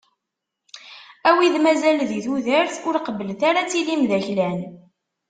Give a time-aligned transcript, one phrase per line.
[1.27, 4.59] A wid mazal di tudert, ur qebblet ara ad tilim d aklan.